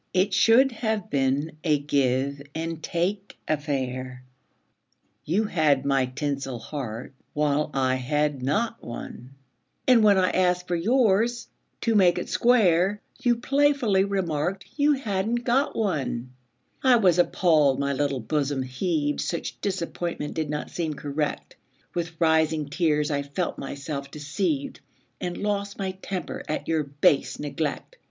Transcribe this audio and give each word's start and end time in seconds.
It 0.15 0.33
should 0.33 0.71
have 0.71 1.11
been 1.11 1.57
a 1.63 1.77
give 1.77 2.41
and 2.55 2.81
take 2.81 3.37
affair; 3.47 4.23
You 5.25 5.43
had 5.43 5.85
my 5.85 6.07
tinsel 6.07 6.57
heart, 6.57 7.13
while 7.33 7.69
I 7.75 7.93
had 7.97 8.41
not 8.41 8.81
one, 8.83 9.35
And 9.87 10.03
when 10.03 10.17
I 10.17 10.31
asked 10.31 10.67
for 10.67 10.75
yours, 10.75 11.49
to 11.81 11.93
make 11.93 12.17
it 12.17 12.29
square, 12.29 12.99
You 13.19 13.35
playfully 13.35 14.03
remarked 14.03 14.65
you 14.75 14.93
hadn't 14.93 15.43
got 15.43 15.75
one. 15.75 16.31
26 16.81 16.81
A 16.81 16.81
VALENTINE 16.87 16.91
I 16.95 16.95
was 17.05 17.19
appalled 17.19 17.79
my 17.79 17.93
little 17.93 18.21
bosom 18.21 18.63
heaved 18.63 19.21
Such 19.21 19.61
disappointment 19.61 20.33
did 20.33 20.49
not 20.49 20.71
seem 20.71 20.95
correct. 20.95 21.57
With 21.93 22.19
rising 22.19 22.69
tears 22.71 23.11
I 23.11 23.21
felt 23.21 23.59
myself 23.59 24.09
deceived 24.09 24.79
And 25.19 25.37
lost 25.37 25.77
my 25.77 25.91
temper 26.01 26.41
at 26.47 26.67
your 26.67 26.85
base 26.85 27.37
neglect. 27.37 27.97